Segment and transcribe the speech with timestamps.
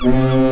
[0.00, 0.47] Mm-hmm.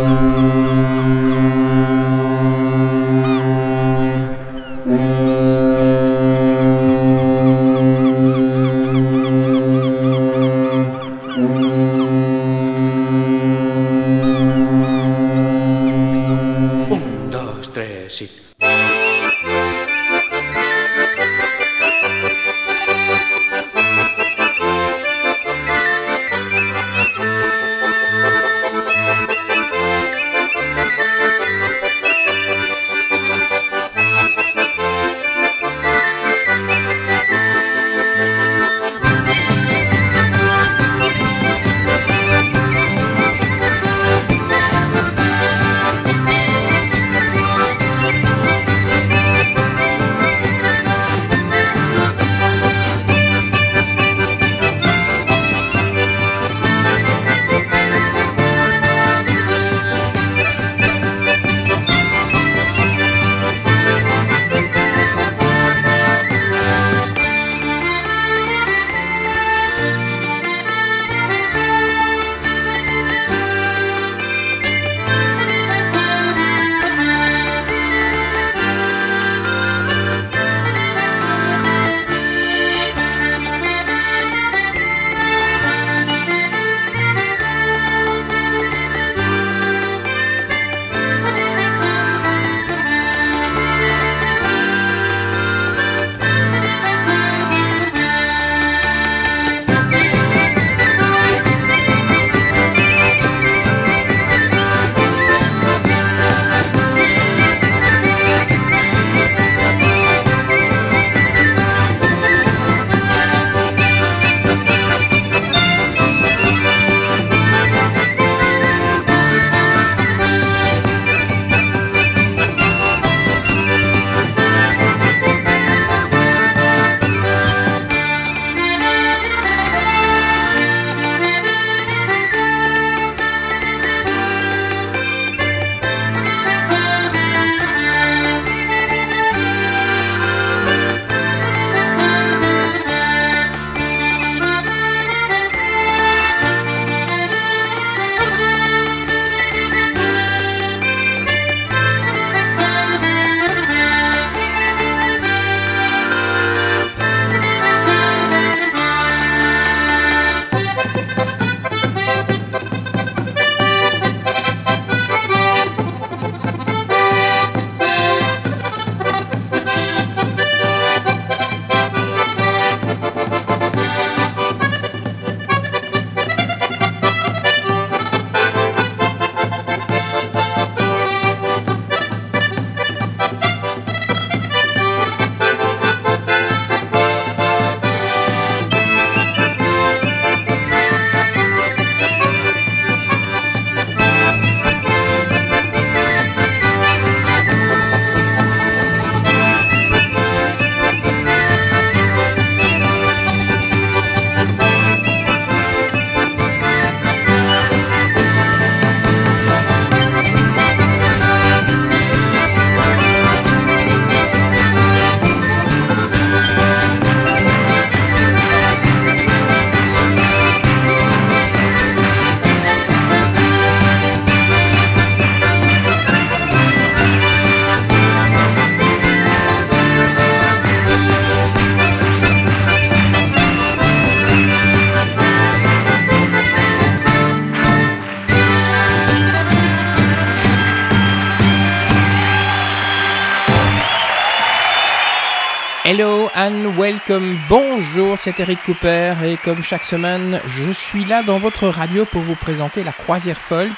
[246.54, 252.04] Welcome, bonjour, c'est Eric Cooper et comme chaque semaine, je suis là dans votre radio
[252.04, 253.72] pour vous présenter la Croisière Folk,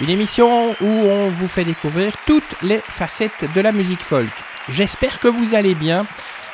[0.00, 4.30] une émission où on vous fait découvrir toutes les facettes de la musique folk.
[4.68, 6.06] J'espère que vous allez bien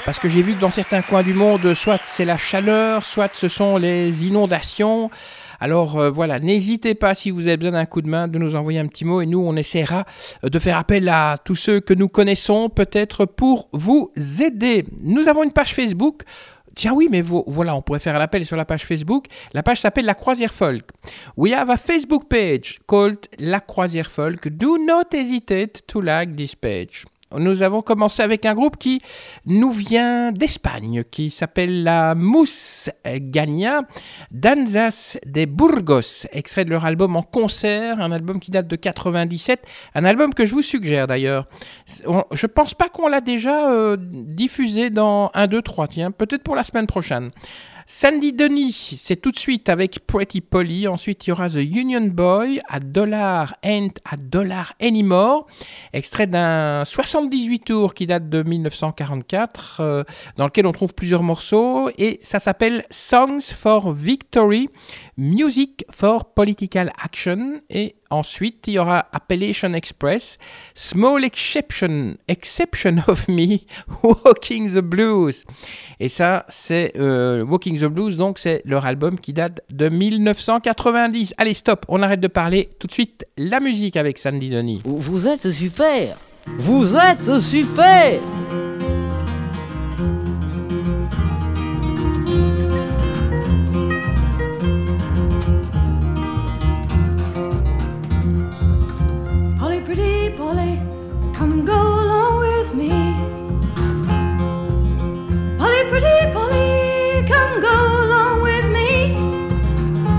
[0.07, 3.35] parce que j'ai vu que dans certains coins du monde, soit c'est la chaleur, soit
[3.35, 5.11] ce sont les inondations.
[5.61, 8.57] Alors euh, voilà, n'hésitez pas si vous avez besoin d'un coup de main de nous
[8.57, 10.05] envoyer un petit mot et nous on essaiera
[10.43, 14.11] euh, de faire appel à tous ceux que nous connaissons peut-être pour vous
[14.43, 14.87] aider.
[15.03, 16.23] Nous avons une page Facebook.
[16.75, 19.27] Tiens oui, mais voilà, on pourrait faire un appel sur la page Facebook.
[19.53, 20.85] La page s'appelle La Croisière Folk.
[21.37, 24.49] We have a Facebook page called La Croisière Folk.
[24.49, 27.05] Do not hesitate to like this page.
[27.37, 29.01] Nous avons commencé avec un groupe qui
[29.47, 33.83] nous vient d'Espagne, qui s'appelle la Mus Gagna
[34.31, 39.65] Danzas de Burgos, extrait de leur album en concert, un album qui date de 97,
[39.95, 41.47] un album que je vous suggère d'ailleurs.
[41.87, 46.57] Je pense pas qu'on l'a déjà euh, diffusé dans 1, 2, 3, tiens, peut-être pour
[46.57, 47.31] la semaine prochaine.
[47.93, 50.87] Sandy Denis, c'est tout de suite avec Pretty Polly.
[50.87, 55.49] Ensuite, il y aura The Union Boy, à Dollar Ain't à Dollar Anymore,
[55.93, 60.05] extrait d'un 78 tours qui date de 1944, euh,
[60.37, 64.71] dans lequel on trouve plusieurs morceaux, et ça s'appelle Songs for Victory,
[65.21, 70.39] Music for Political Action, et ensuite il y aura Appellation Express,
[70.73, 73.59] Small Exception, Exception of Me,
[74.03, 75.45] Walking the Blues.
[76.01, 81.35] Et ça, c'est euh, Walking the Blues, donc c'est leur album qui date de 1990.
[81.37, 82.71] Allez, stop, on arrête de parler.
[82.79, 84.81] Tout de suite, la musique avec Sandy Denis.
[84.87, 88.23] Vous êtes super Vous êtes super
[99.93, 100.81] pretty Polly,
[101.35, 102.95] come go along with me.
[105.59, 108.91] Polly, pretty Polly, come go along with me.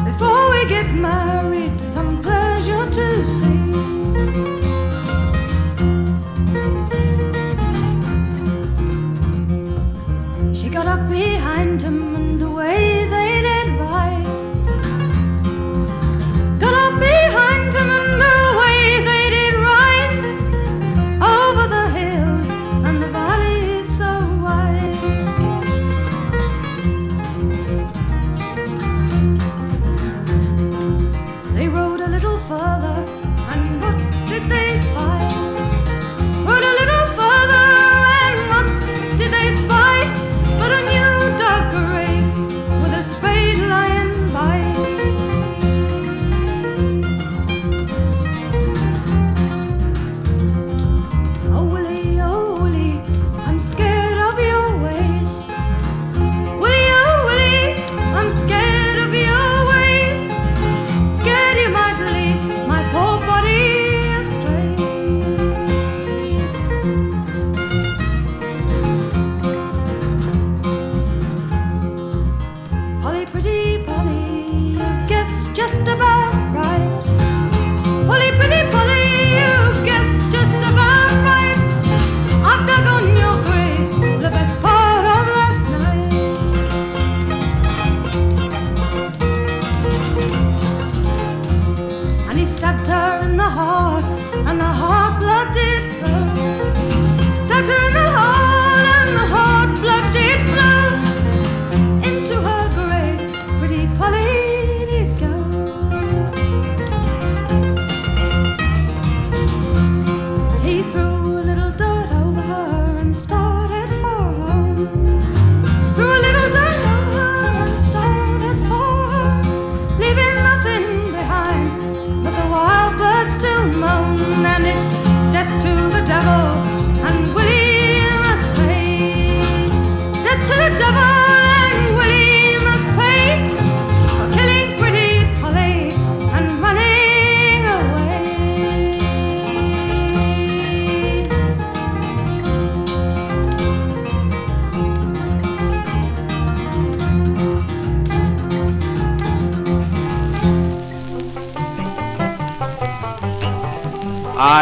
[0.04, 3.72] Before we get married, some pleasure to see.
[10.54, 11.71] She got up behind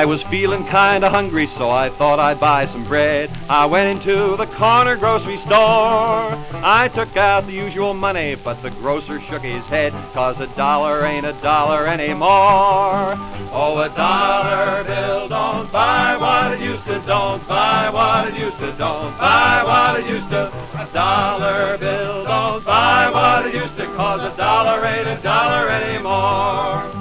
[0.10, 3.30] was feeling kinda hungry, so I thought I'd buy some bread.
[3.48, 6.34] I went into the corner grocery store.
[6.64, 11.06] I took out the usual money, but the grocer shook his head, cause a dollar
[11.06, 13.14] ain't a dollar anymore.
[13.54, 18.58] Oh, a dollar bill don't buy what it used to, don't buy what it used
[18.58, 20.52] to, don't buy what it used to.
[20.82, 25.70] A dollar bill don't buy what it used to, cause a dollar ain't a dollar
[25.70, 26.99] anymore.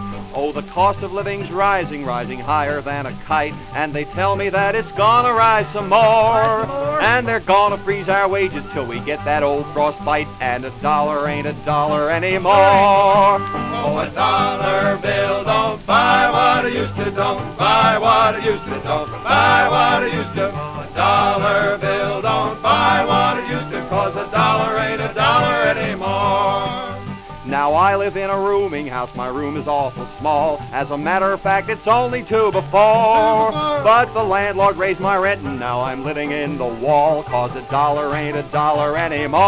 [0.59, 4.75] The cost of living's rising, rising higher than a kite, and they tell me that
[4.75, 6.67] it's gonna rise some more.
[7.00, 11.29] And they're gonna freeze our wages till we get that old frostbite, and a dollar
[11.29, 12.50] ain't a dollar anymore.
[12.59, 18.65] Oh, a dollar bill don't buy what it used to, don't buy what it used
[18.65, 20.49] to, don't buy what it used to.
[20.49, 25.55] A dollar bill don't buy what it used to, cause a dollar ain't a dollar
[25.71, 26.98] anymore.
[27.49, 30.61] Now I live in a rooming house, my room is awful small.
[30.71, 33.50] As a matter of fact, it's only two before.
[33.50, 37.23] But the landlord raised my rent and now I'm living in the wall.
[37.23, 39.40] Cause a dollar ain't a dollar anymore.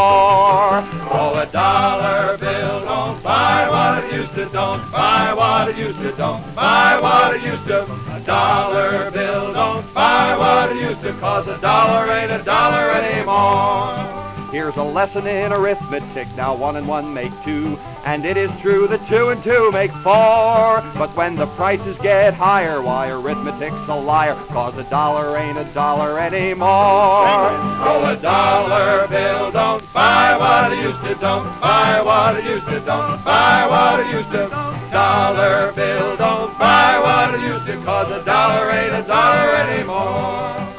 [1.13, 6.01] Oh, a dollar bill don't buy what it used to, don't buy what it used
[6.01, 7.83] to, don't buy what it used to.
[8.15, 12.93] A dollar bill don't buy what it used to, cause a dollar ain't a dollar
[12.93, 14.20] anymore.
[14.51, 16.27] Here's a lesson in arithmetic.
[16.37, 17.79] Now one and one make two.
[18.05, 20.83] And it is true that two and two make four.
[20.99, 24.35] But when the prices get higher, why arithmetic's a liar.
[24.49, 26.67] Cause a dollar ain't a dollar anymore.
[26.67, 31.15] Oh, a dollar bill don't buy what it used to.
[31.15, 32.81] Don't buy what it used to.
[32.81, 34.49] Don't buy what it used to.
[34.91, 37.77] Dollar bill don't buy what it used to.
[37.85, 40.70] Cause a dollar ain't a dollar anymore.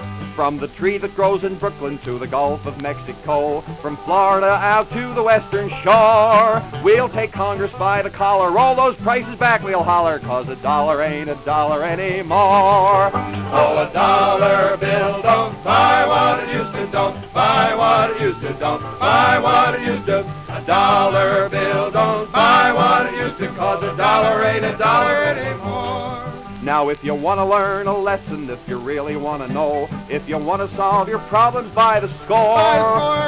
[0.42, 4.90] From the tree that grows in Brooklyn to the Gulf of Mexico, from Florida out
[4.90, 9.84] to the western shore, we'll take Congress by the collar, roll those prices back, we'll
[9.84, 13.12] holler, cause a dollar ain't a dollar anymore.
[13.54, 15.22] Oh, a dollar bill.
[15.22, 19.76] Don't buy what it used to, don't buy what it used to, don't buy what
[19.76, 20.22] it used to.
[20.50, 21.92] A dollar bill.
[21.92, 26.21] Don't buy what it used to, cause a dollar ain't a dollar anymore.
[26.64, 30.30] Now if you want to learn a lesson, if you really want to know, if
[30.30, 32.38] you want to solve your problems by the score,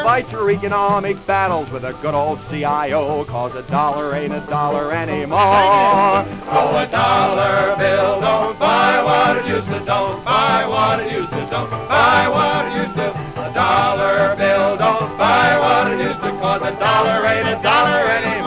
[0.03, 4.91] fight your economic battles with a good old CIO, cause a dollar ain't a dollar
[4.91, 5.39] anymore.
[5.39, 11.31] Oh, a dollar bill don't buy what it used to, don't buy what it used
[11.31, 13.09] to, don't buy what it used to.
[13.41, 18.09] A dollar bill don't buy what it used to, cause a dollar ain't a dollar
[18.11, 18.42] anymore.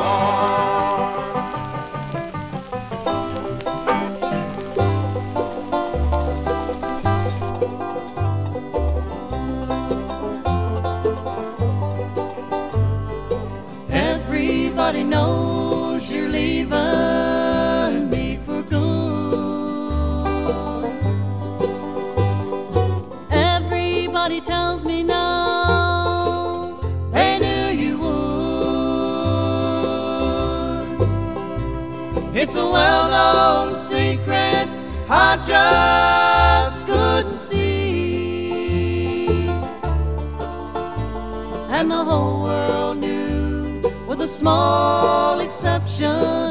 [32.76, 34.68] Well known secret
[35.08, 39.48] I just couldn't see.
[41.76, 46.45] And the whole world knew with a small exception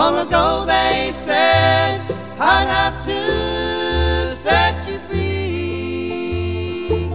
[0.00, 2.00] Long ago they said
[2.38, 7.10] I'd have to set you free.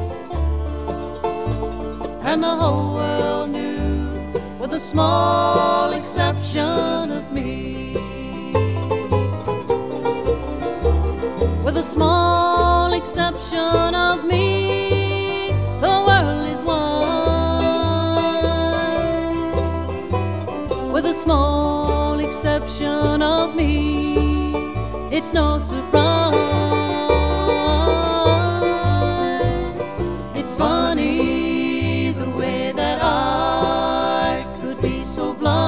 [2.21, 5.74] And the whole world knew, with a small
[25.25, 26.35] it's no surprise.
[30.35, 35.65] It's funny the way that I could be so blind.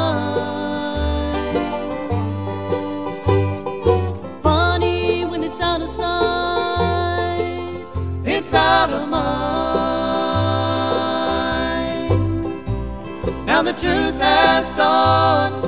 [4.43, 7.83] Funny when it's out of sight,
[8.25, 9.27] it's out of mind.
[13.47, 15.65] Now the truth has dawned,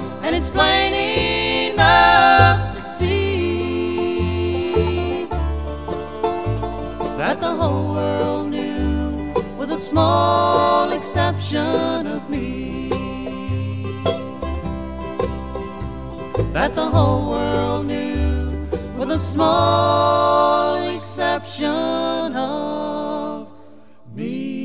[11.49, 12.89] exception of me.
[16.53, 18.51] That the whole world knew,
[18.97, 23.47] with a small exception of
[24.15, 24.57] me.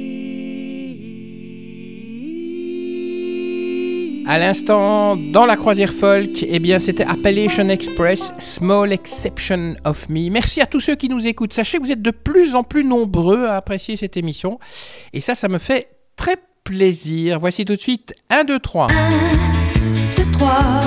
[4.26, 10.30] À l'instant, dans la croisière folk, eh bien, c'était Appalachian Express, Small Exception of Me.
[10.30, 11.52] Merci à tous ceux qui nous écoutent.
[11.52, 14.58] Sachez que vous êtes de plus en plus nombreux à apprécier cette émission.
[15.12, 17.38] Et ça, ça me fait très plaisir.
[17.38, 18.88] Voici tout de suite 1, 2, 3.
[20.16, 20.80] 2, 3.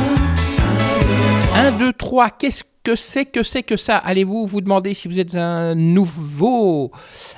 [1.55, 2.29] 1, 2, 3.
[2.31, 3.97] Qu'est-ce que c'est que c'est que ça?
[3.97, 6.91] Allez-vous vous demander si vous êtes un nouveau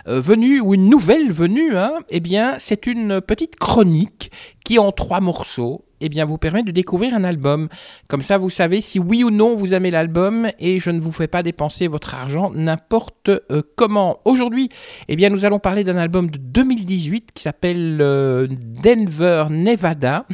[0.08, 1.94] euh, venu ou une nouvelle venue hein?
[2.10, 4.32] Eh bien, c'est une petite chronique
[4.64, 7.70] qui, en trois morceaux, eh bien, vous permet de découvrir un album.
[8.08, 11.12] Comme ça, vous savez si oui ou non vous aimez l'album et je ne vous
[11.12, 14.20] fais pas dépenser votre argent n'importe euh, comment.
[14.26, 14.70] Aujourd'hui,
[15.08, 20.26] eh bien, nous allons parler d'un album de 2018 qui s'appelle euh, Denver, Nevada.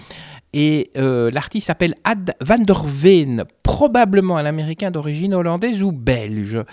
[0.58, 6.64] Et euh, l'artiste s'appelle Ad van der Veen, probablement un américain d'origine hollandaise ou belge.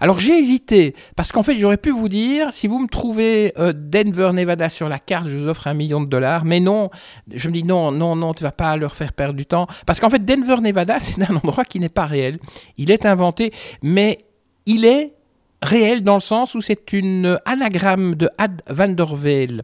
[0.00, 3.72] Alors j'ai hésité, parce qu'en fait j'aurais pu vous dire, si vous me trouvez euh,
[3.74, 6.44] Denver, Nevada sur la carte, je vous offre un million de dollars.
[6.44, 6.90] Mais non,
[7.34, 9.66] je me dis non, non, non, tu vas pas leur faire perdre du temps.
[9.86, 12.38] Parce qu'en fait Denver, Nevada, c'est un endroit qui n'est pas réel.
[12.78, 14.24] Il est inventé, mais
[14.66, 15.14] il est
[15.62, 19.62] réel dans le sens où c'est une anagramme de Ad van der Veen.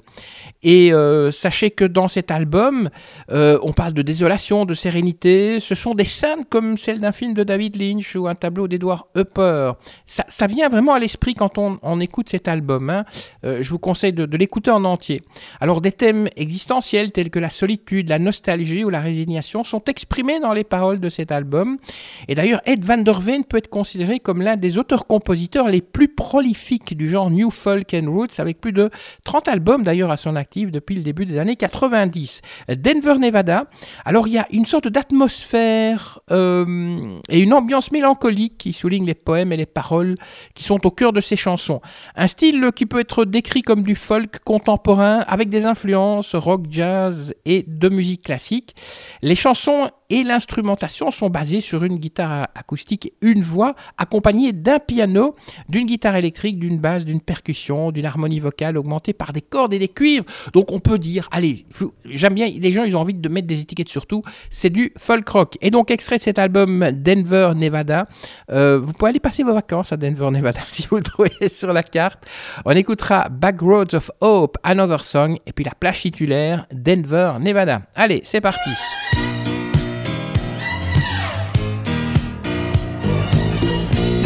[0.63, 2.89] Et euh, sachez que dans cet album,
[3.31, 5.61] euh, on parle de désolation, de sérénité.
[5.61, 9.05] Ce sont des scènes comme celle d'un film de David Lynch ou un tableau d'Edward
[9.15, 9.73] Hopper.
[10.07, 12.91] Ça, ça, vient vraiment à l'esprit quand on, on, écoute cet album.
[12.91, 13.05] Hein.
[13.45, 15.21] Euh, je vous conseille de, de l'écouter en entier.
[15.61, 20.41] Alors des thèmes existentiels tels que la solitude, la nostalgie ou la résignation sont exprimés
[20.41, 21.79] dans les paroles de cet album.
[22.27, 26.09] Et d'ailleurs, Ed van der Veen peut être considéré comme l'un des auteurs-compositeurs les plus
[26.09, 28.91] prolifiques du genre New Folk and Roots, avec plus de
[29.25, 32.43] 30 albums d'ailleurs à son actif depuis le début des années 90.
[32.69, 33.67] Denver, Nevada.
[34.05, 39.15] Alors il y a une sorte d'atmosphère euh, et une ambiance mélancolique qui souligne les
[39.15, 40.17] poèmes et les paroles
[40.55, 41.81] qui sont au cœur de ces chansons.
[42.17, 47.35] Un style qui peut être décrit comme du folk contemporain avec des influences rock, jazz
[47.45, 48.75] et de musique classique.
[49.23, 54.79] Les chansons et l'instrumentation sont basées sur une guitare acoustique et une voix accompagnée d'un
[54.79, 55.37] piano,
[55.69, 59.79] d'une guitare électrique, d'une basse, d'une percussion, d'une harmonie vocale augmentée par des cordes et
[59.79, 60.25] des cuivres.
[60.53, 61.67] Donc on peut dire, allez,
[62.07, 64.93] j'aime bien, les gens ils ont envie de mettre des étiquettes sur tout, c'est du
[64.97, 65.59] folk rock.
[65.61, 68.09] Et donc extrait de cet album Denver, Nevada,
[68.51, 71.73] euh, vous pouvez aller passer vos vacances à Denver, Nevada si vous le trouvez sur
[71.73, 72.27] la carte.
[72.65, 77.83] On écoutera Backroads of Hope, Another Song, et puis la plage titulaire Denver, Nevada.
[77.95, 78.71] Allez, c'est parti.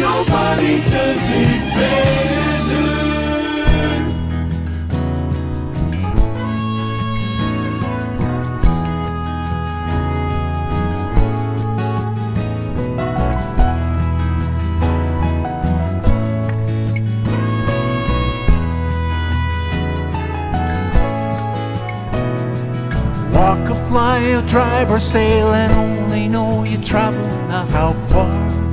[0.03, 2.03] Nobody does it better.
[23.31, 28.72] Walk or fly or drive or sail and only know you travel not how far.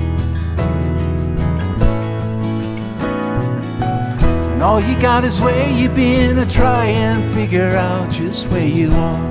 [4.61, 8.62] And all you got is where you've been to try and figure out just where
[8.62, 9.31] you are.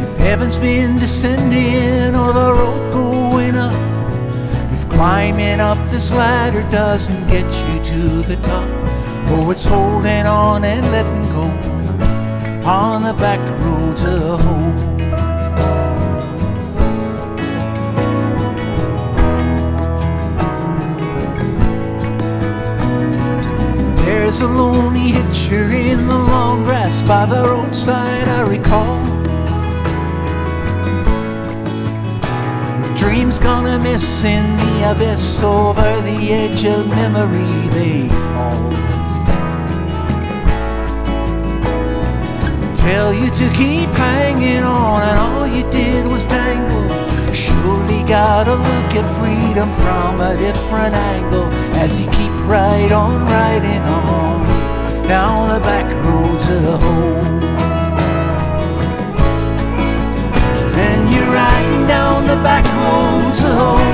[0.00, 3.74] If heaven's been descending or the road going up,
[4.72, 8.68] if climbing up this ladder doesn't get you to the top,
[9.32, 14.89] oh, it's holding on and letting go on the back roads of hope.
[24.30, 29.04] There's a lonely hitcher in the long grass by the roadside, I recall.
[32.94, 38.70] Dreams gonna miss in the abyss over the edge of memory they fall.
[42.76, 46.88] Tell you to keep hanging on, and all you did was tangle.
[47.34, 53.80] Surely gotta look at freedom from a different angle as you keep right on riding
[53.80, 54.44] on
[55.08, 57.16] down the back roads of home.
[60.86, 63.92] And you're riding down the back roads of home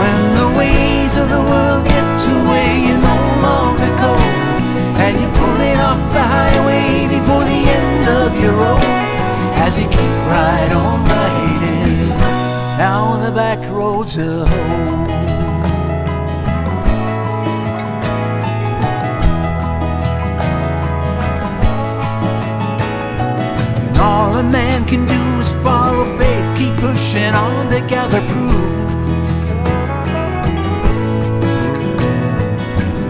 [0.00, 4.12] when the ways of the world get to where you no longer go,
[5.04, 8.84] and you're pulling off the highway before the end of your road
[9.64, 12.08] as you keep right on riding
[12.76, 15.33] down the back roads of home.
[24.34, 28.88] All a man can do is follow faith, keep pushing on to gather proof.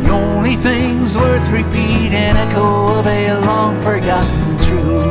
[0.04, 5.04] The only things worth repeating echo of a long forgotten truth.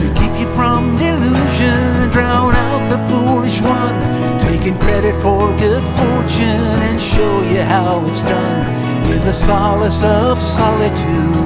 [0.00, 6.78] To keep you from delusion, drown out the foolish one, taking credit for good fortune
[6.88, 11.43] and show you how it's done in the solace of solitude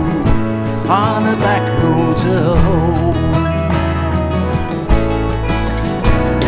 [0.89, 3.15] on the back roads of home.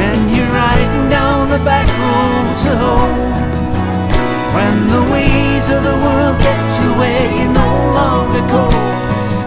[0.00, 3.32] And you're riding down the back roads of home
[4.56, 8.64] when the ways of the world get to where you no longer go,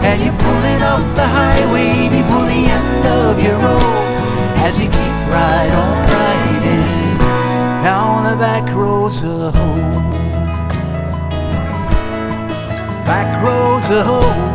[0.06, 4.14] and you're pulling off the highway before the end of your road
[4.62, 7.18] as you keep right on riding
[7.82, 10.12] down the back roads of home.
[13.04, 14.53] Back roads of home.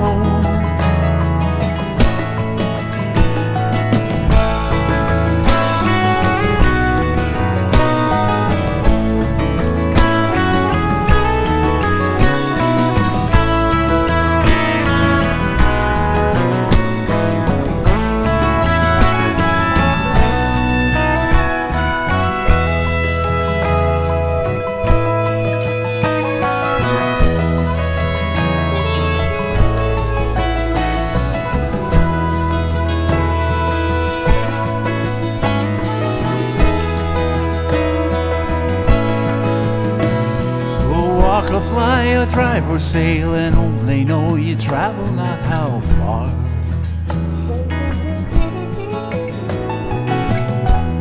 [42.00, 46.30] Walk or drive or sail and only know you travel not how far.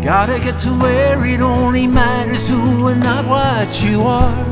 [0.03, 4.45] Gotta get to where it only matters who and not what you are.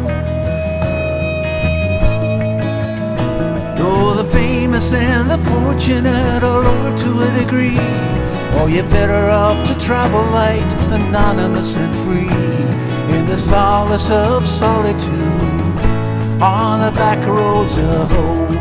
[3.76, 7.78] Though the famous and the fortunate are over to a degree,
[8.58, 15.45] oh, you're better off to travel light, anonymous and free, in the solace of solitude,
[16.40, 18.54] on the back roads of home.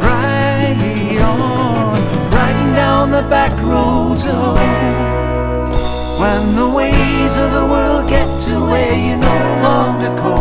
[0.00, 5.70] Right on, riding down the back roads of home.
[6.18, 10.40] When the ways of the world get to where you no longer cope,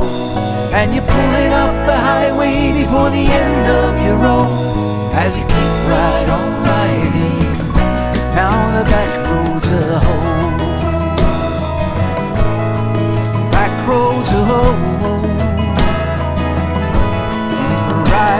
[0.73, 5.73] and you're pulling off the highway before the end of your road, as you keep
[5.93, 7.57] right on riding
[8.33, 10.57] down the back roads of home.
[13.51, 14.92] Back roads of home.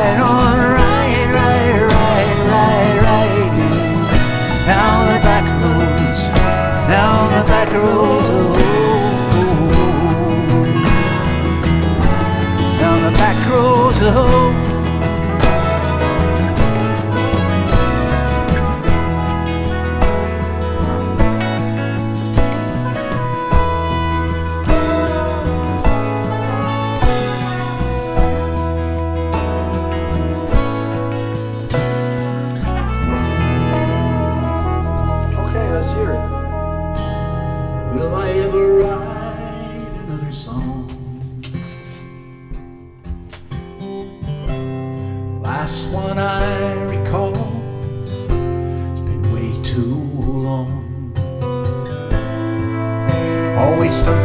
[0.04, 3.72] On, right, right, right, right, riding
[4.66, 6.22] down the back roads,
[6.90, 8.24] down the back roads.
[8.30, 8.63] of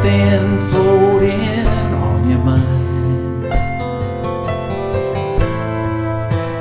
[0.08, 3.44] something floating on your mind.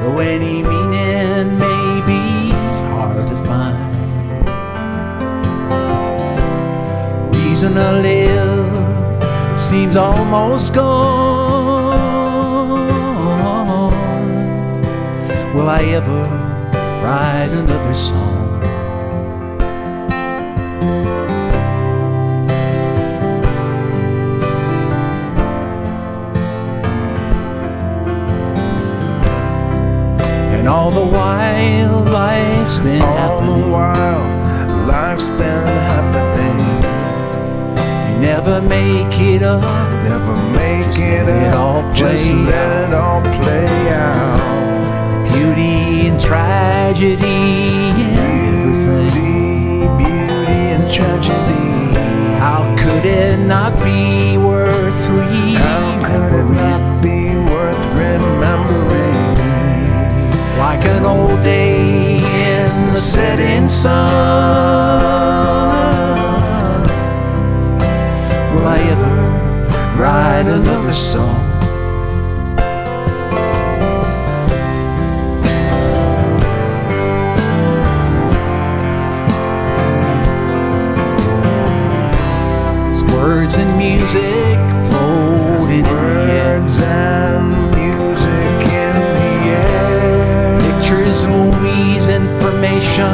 [0.02, 2.52] Though any meaning may be
[2.90, 3.78] hard to find.
[7.36, 11.98] reason to live seems almost gone.
[15.56, 16.24] Will I ever
[17.02, 18.37] write another song?
[30.68, 33.72] And all the while life's been All the happening.
[33.72, 36.60] while, life's been happening.
[38.12, 39.64] You never make it up.
[40.04, 41.86] Never make Just it let it up.
[41.86, 45.32] all Just play let it all play out.
[45.32, 48.20] beauty and tragedy and
[48.60, 49.10] everything.
[49.16, 51.64] Beauty, beauty, and tragedy.
[52.44, 53.77] How could it not
[60.88, 63.98] an old day in the setting sun.
[68.54, 69.16] Will I ever
[70.00, 71.44] write another song?
[82.90, 84.57] It's words and music
[92.58, 93.14] information.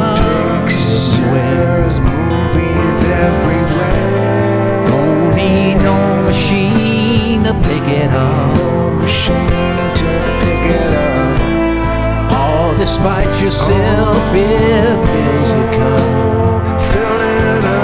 [0.64, 4.88] Pictures, movies everywhere.
[4.88, 8.56] Don't need no machine to pick it up.
[8.58, 10.06] No machine to
[10.40, 12.32] pick it up.
[12.32, 16.80] All despite yourself if fills the cup.
[16.92, 17.84] Fill it up.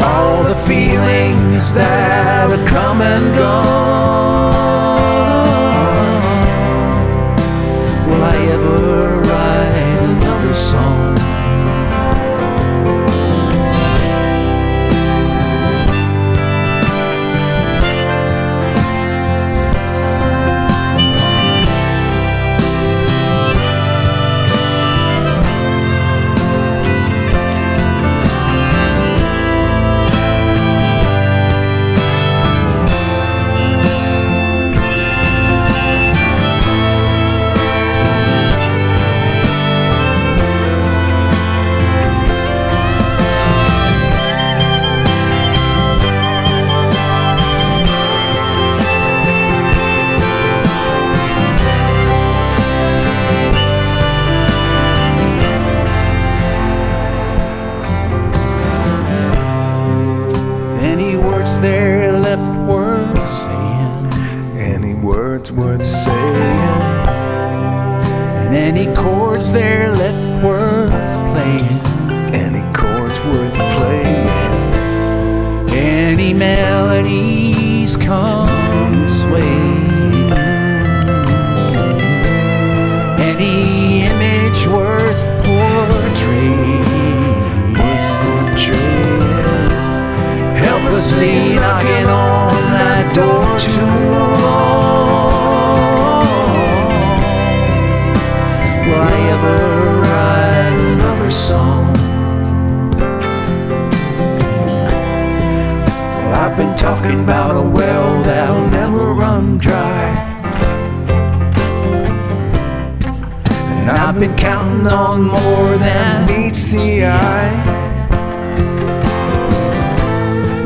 [0.00, 4.89] All the feelings that are come and gone.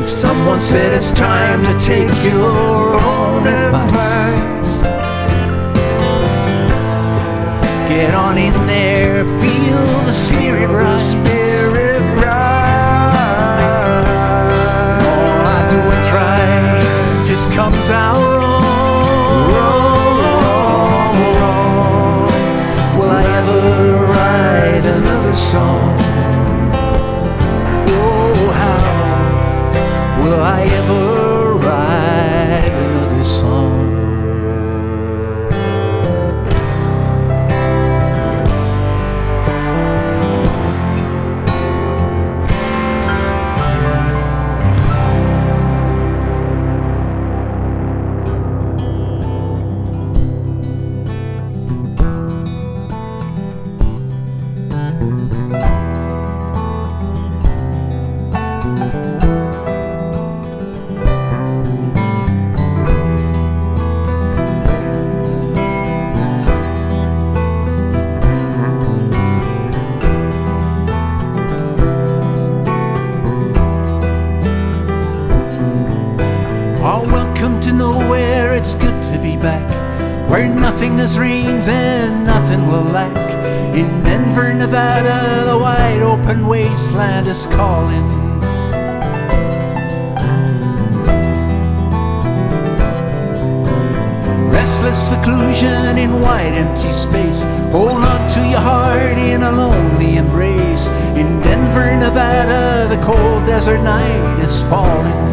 [0.05, 4.83] Someone said it's time to take your own advice.
[7.89, 11.09] Get on in there, feel the spirit rise.
[11.09, 13.15] Spirit rise.
[15.03, 19.49] All I do and try just comes out wrong.
[22.99, 25.94] Will I ever write another song?
[87.35, 88.07] Is calling.
[94.49, 97.43] Restless seclusion in wide empty space.
[97.71, 100.87] Hold on to your heart in a lonely embrace.
[101.19, 105.25] In Denver, Nevada, the cold desert night is falling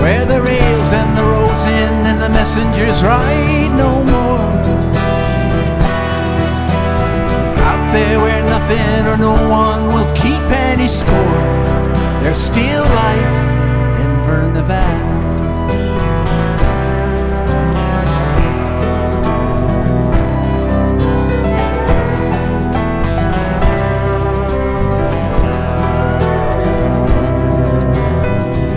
[0.00, 4.19] where the rails and the roads end and the messengers ride no more.
[8.70, 11.40] Where or no one will keep any score,
[12.22, 13.36] there's still life
[13.98, 15.10] in Denver, Nevada.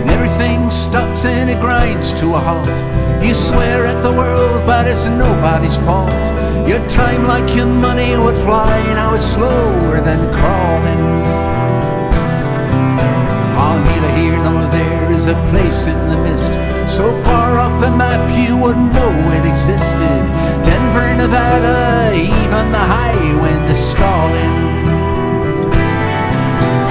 [0.00, 2.93] and everything stops and it grinds to a halt.
[3.24, 6.12] You swear at the world, but it's nobody's fault.
[6.68, 11.24] Your time, like your money, would fly, now it's slower than crawling.
[13.56, 16.52] On neither here nor there is a place in the mist.
[16.86, 20.20] So far off the map you wouldn't know it existed.
[20.68, 24.54] Denver, Nevada, even the high wind is stalling.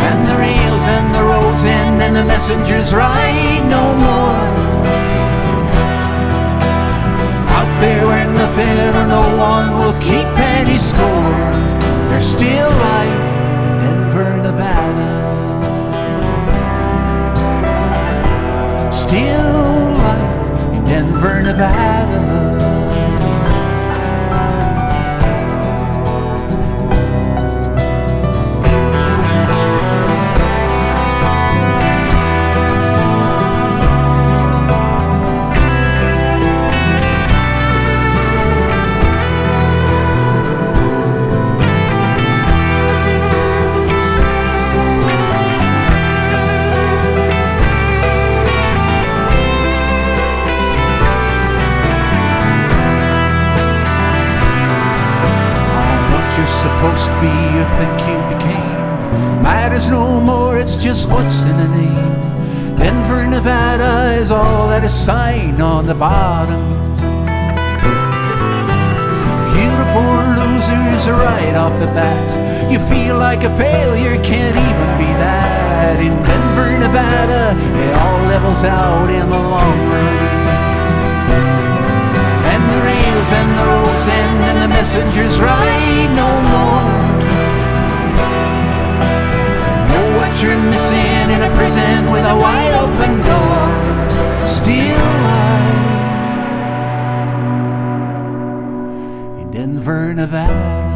[0.10, 4.74] And the rails and the roads end and the messengers ride no more.
[7.64, 11.54] Out there where nothing or no one will keep any score,
[12.10, 13.32] there's still life
[13.70, 15.14] in Denver, Nevada.
[18.92, 22.53] Still life in Denver, Nevada.
[56.84, 61.68] Supposed to be or think you became matters no more, it's just what's in a
[61.78, 62.78] name.
[62.78, 66.62] Denver, Nevada is all that is signed on the bottom.
[69.56, 72.70] Beautiful losers right off the bat.
[72.70, 78.64] You feel like a failure, can't even be that in Denver, Nevada, it all levels
[78.66, 80.43] out in the long run.
[83.34, 86.88] And the rails and the roads end and the messengers ride no more.
[89.90, 93.68] Know what you're missing in a prison with a wide open door.
[94.46, 95.82] Still life
[99.42, 100.93] in Denver, Nevada.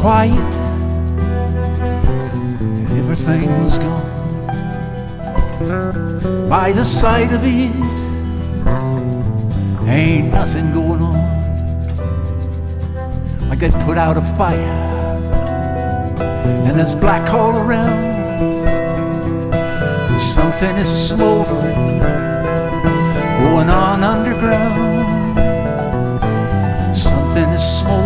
[0.00, 0.32] Quiet.
[3.00, 4.08] Everything's gone
[6.48, 7.70] by the side of it.
[9.86, 11.16] Ain't nothing going on.
[13.50, 14.78] I get put out a fire
[16.66, 17.92] and there's black all around.
[20.10, 22.00] And something is smoldering
[23.42, 24.80] going on underground.
[26.96, 27.99] Something is smoldering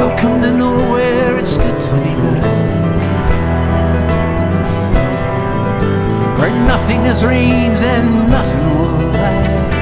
[0.00, 2.44] Welcome to nowhere, it's good to be back.
[6.38, 9.72] Where nothing is rains and nothing will last.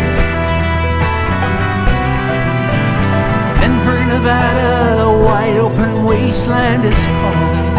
[3.60, 7.76] Denver, Nevada, a wide open wasteland is calling.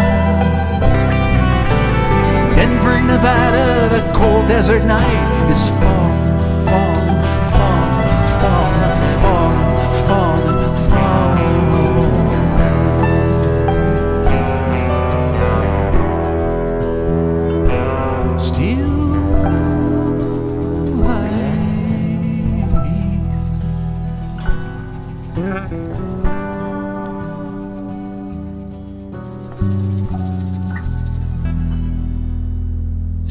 [2.54, 6.23] Denver, Nevada, the cold desert night is falling,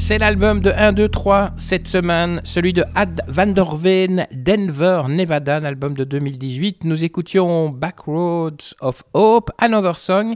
[0.06, 5.04] C'est l'album de 1, 2, 3 cette semaine, celui de Ad Van der Veen, Denver,
[5.08, 6.84] Nevada, un album de 2018.
[6.84, 10.36] Nous écoutions Backroads of Hope, Another Song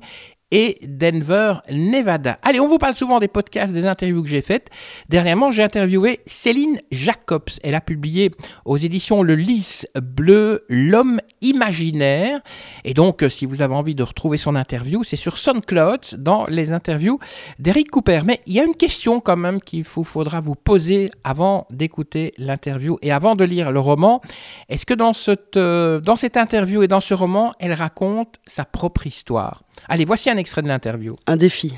[0.51, 2.39] et Denver, Nevada.
[2.41, 4.69] Allez, on vous parle souvent des podcasts, des interviews que j'ai faites.
[5.10, 7.49] Dernièrement, j'ai interviewé Céline Jacobs.
[7.63, 8.31] Elle a publié
[8.63, 12.39] aux éditions Le Lys Bleu L'homme imaginaire.
[12.86, 16.45] Et donc, euh, si vous avez envie de retrouver son interview, c'est sur SoundCloud dans
[16.47, 17.19] les interviews
[17.60, 18.21] d'Eric Cooper.
[18.25, 22.97] Mais il y a une question quand même qu'il faudra vous poser avant d'écouter l'interview
[23.01, 24.21] et avant de lire le roman.
[24.69, 28.63] Est-ce que dans cette, euh, dans cette interview et dans ce roman, elle raconte sa
[28.63, 29.66] propre histoire?
[29.87, 31.15] Allez, voici un extrait de l'interview.
[31.27, 31.73] un défi.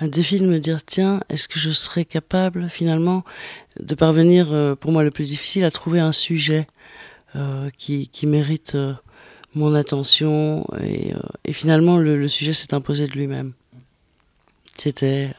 [0.00, 3.24] Un défi de me dire, tiens, est-ce que je serais capable finalement
[3.80, 6.66] de parvenir, euh, pour moi le plus difficile, à trouver un sujet
[7.36, 8.94] euh, qui, qui mérite euh,
[9.54, 10.66] mon attention.
[10.82, 11.12] Et,
[11.52, 13.52] finalement, le, le sujet s'est imposé de lui-même.
[14.76, 15.32] C'était...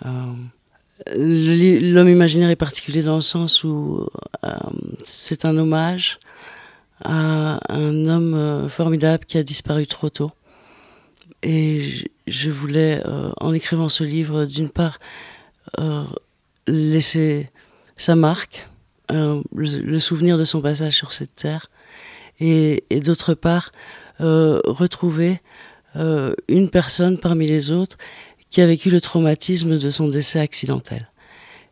[1.14, 4.08] L'homme imaginaire est particulier dans le sens où
[5.04, 6.18] c'est un hommage
[7.04, 10.32] à un homme formidable qui a disparu trop tôt.
[11.46, 15.00] Et je- voulais, euh, en écrivant ce livre, d'une part,
[15.80, 16.04] euh,
[16.68, 17.50] laisser
[17.96, 18.68] sa marque,
[19.12, 21.68] euh, le, souvenir de son passage sur cette terre,
[22.40, 23.72] et, d'autre part,
[24.20, 25.40] retrouver
[25.96, 27.98] une personne parmi les autres
[28.50, 31.10] qui a vécu le traumatisme de son décès accidentel.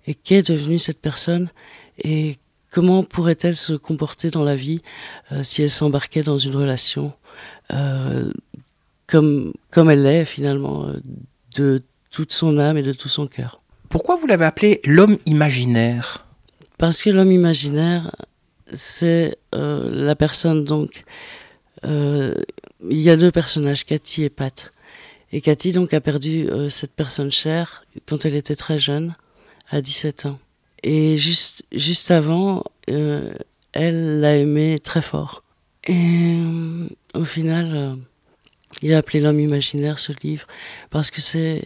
[0.07, 1.49] Et qu'est devenue cette personne
[1.97, 2.37] et
[2.69, 4.81] comment pourrait-elle se comporter dans la vie
[5.41, 7.11] si elle s'embarquait dans une relation
[9.13, 10.99] comme, comme elle l'est finalement, euh,
[11.55, 13.61] de toute son âme et de tout son cœur.
[13.89, 16.25] Pourquoi vous l'avez appelé l'homme imaginaire?
[16.79, 18.11] Parce que l'homme imaginaire,
[18.73, 21.03] c'est euh, la personne donc.
[21.85, 22.33] euh,
[22.89, 24.71] il y a deux personnages, Cathy et Pat.
[25.31, 29.15] Et Cathy donc a perdu euh, cette personne chère quand elle était très jeune,
[29.69, 30.39] à 17 ans.
[30.81, 33.31] Et juste, juste avant, euh,
[33.73, 35.43] elle l'a aimé très fort.
[35.87, 37.97] Et euh, au final,
[38.81, 40.47] il a appelé l'homme imaginaire ce livre
[40.89, 41.63] parce que c'est,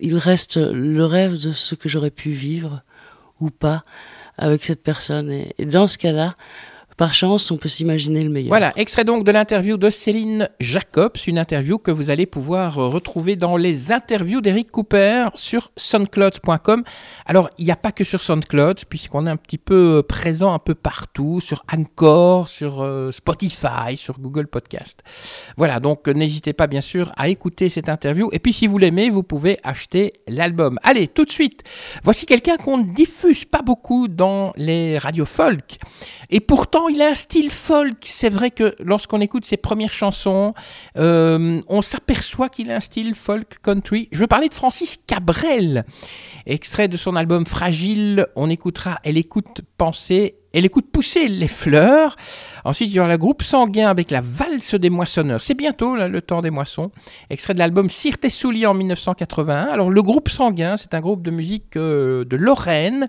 [0.00, 2.82] il reste le rêve de ce que j'aurais pu vivre
[3.40, 3.82] ou pas
[4.38, 5.30] avec cette personne.
[5.30, 6.34] Et, et dans ce cas-là,
[7.00, 8.50] par chance, on peut s'imaginer le meilleur.
[8.50, 12.88] Voilà, extrait donc de l'interview de Céline Jacobs, une interview que vous allez pouvoir euh,
[12.88, 16.84] retrouver dans les interviews d'Eric Cooper sur soundcloud.com.
[17.24, 20.52] Alors, il n'y a pas que sur SoundCloud, puisqu'on est un petit peu euh, présent
[20.52, 25.02] un peu partout, sur Anchor, sur euh, Spotify, sur Google Podcast.
[25.56, 28.28] Voilà, donc n'hésitez pas bien sûr à écouter cette interview.
[28.32, 30.78] Et puis si vous l'aimez, vous pouvez acheter l'album.
[30.82, 31.62] Allez, tout de suite,
[32.04, 35.78] voici quelqu'un qu'on ne diffuse pas beaucoup dans les radios folk.
[36.30, 37.98] Et pourtant, il a un style folk.
[38.02, 40.54] C'est vrai que lorsqu'on écoute ses premières chansons,
[40.96, 44.08] euh, on s'aperçoit qu'il a un style folk country.
[44.12, 45.84] Je veux parler de Francis Cabrel.
[46.46, 52.16] Extrait de son album Fragile, on écoutera Elle écoute penser, Elle écoute pousser les fleurs.
[52.64, 55.42] Ensuite, il y aura le groupe sanguin avec la valse des moissonneurs.
[55.42, 56.90] C'est bientôt là, le temps des moissons.
[57.30, 59.64] Extrait de l'album Cire tes souliers en 1981.
[59.64, 63.06] Alors, le groupe sanguin, c'est un groupe de musique euh, de Lorraine.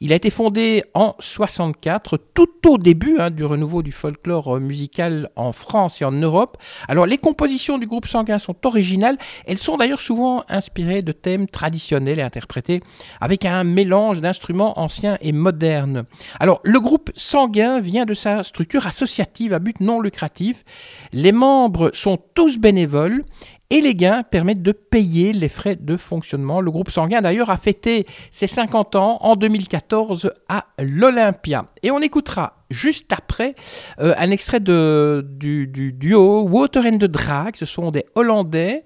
[0.00, 4.60] Il a été fondé en 64, tout au début hein, du renouveau du folklore euh,
[4.60, 6.56] musical en France et en Europe.
[6.88, 9.18] Alors, les compositions du groupe sanguin sont originales.
[9.46, 12.80] Elles sont d'ailleurs souvent inspirées de thèmes traditionnels et interprétées
[13.20, 16.04] avec un mélange d'instruments anciens et modernes.
[16.40, 20.64] Alors, le groupe sanguin vient de sa structure associative à but non lucratif.
[21.12, 23.24] Les membres sont tous bénévoles
[23.70, 26.60] et les gains permettent de payer les frais de fonctionnement.
[26.60, 31.66] Le groupe sanguin d'ailleurs a fêté ses 50 ans en 2014 à l'Olympia.
[31.82, 33.54] Et on écoutera juste après
[33.98, 37.56] euh, un extrait du duo Water and the Drag.
[37.56, 38.84] Ce sont des Hollandais,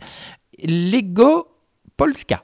[0.63, 1.49] Lego
[1.97, 2.43] Polska.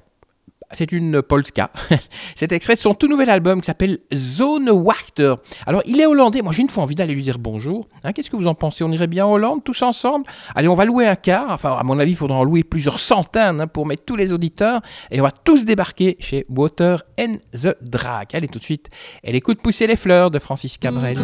[0.72, 1.70] C'est une polska.
[2.34, 5.34] Cet extrait de son tout nouvel album qui s'appelle Zone Wachter.
[5.66, 6.42] Alors, il est hollandais.
[6.42, 7.86] Moi, j'ai une fois envie d'aller lui dire bonjour.
[8.02, 8.84] Hein, Qu'est-ce que vous en pensez?
[8.84, 10.26] On irait bien en Hollande, tous ensemble?
[10.54, 11.50] Allez, on va louer un car.
[11.50, 14.32] Enfin, à mon avis, il faudra en louer plusieurs centaines hein, pour mettre tous les
[14.32, 14.80] auditeurs.
[15.10, 18.28] Et on va tous débarquer chez Water and the Drag.
[18.32, 18.88] Allez, tout de suite.
[19.22, 21.16] Elle écoute Pousser les fleurs de Francis Cabrel.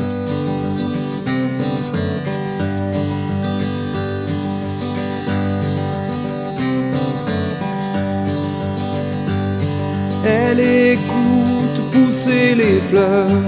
[10.24, 13.42] Elle écoute pousser les fleurs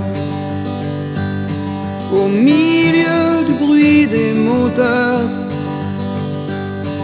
[2.14, 5.28] au milieu du bruit des moteurs,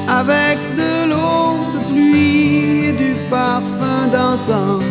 [0.09, 4.83] avec de l'eau de pluie et du parfum d'encens.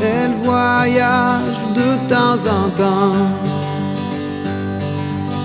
[0.00, 3.26] Elle voyage de temps en temps.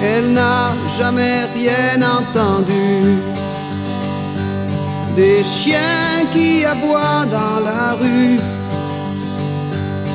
[0.01, 3.32] Elle n'a jamais rien entendu
[5.16, 8.39] des chiens qui aboient dans la rue.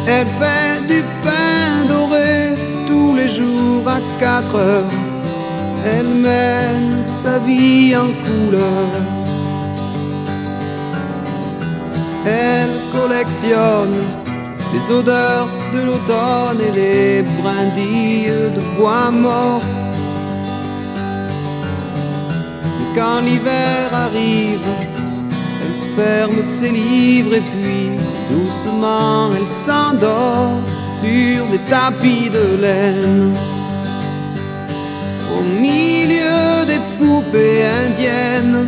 [0.07, 4.95] Elle fait du pain doré tous les jours à 4 heures.
[5.87, 8.89] Elle mène sa vie en couleur.
[12.27, 13.99] Elle collectionne
[14.73, 19.63] les odeurs de l'automne et les brindilles de bois mort.
[22.99, 24.69] Quand l'hiver arrive,
[25.63, 27.91] elle ferme ses livres et puis
[28.31, 30.59] doucement elle s'endort
[31.01, 33.35] sur des tapis de laine.
[35.37, 38.67] Au milieu des poupées indiennes,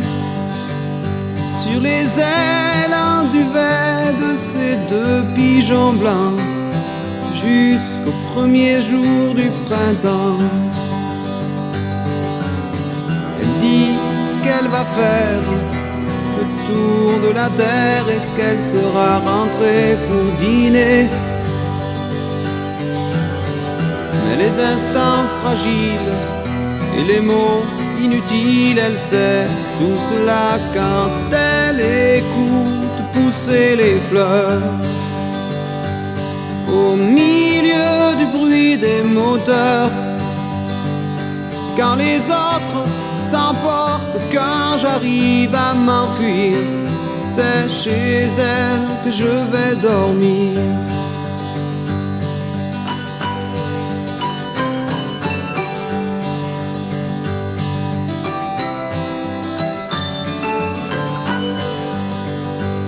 [1.61, 6.39] sur les ailes en duvet de ces deux pigeons blancs,
[7.43, 10.80] jusqu'au premier jour du printemps.
[14.51, 15.43] Qu'elle va faire
[16.37, 21.07] le tour de la terre et qu'elle sera rentrée pour dîner.
[24.23, 26.13] Mais les instants fragiles
[26.97, 27.63] et les mots
[28.05, 29.47] inutiles, elle sait
[29.79, 30.47] tout cela
[30.77, 31.81] quand elle
[32.19, 34.63] écoute pousser les fleurs.
[36.79, 39.91] Au milieu du bruit des moteurs,
[41.77, 42.85] quand les autres
[44.31, 46.57] quand j'arrive à m'enfuir.
[47.25, 50.59] C'est chez elle que je vais dormir.